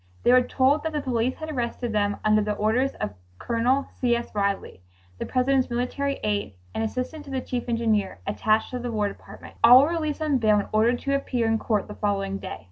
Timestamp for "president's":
5.27-5.69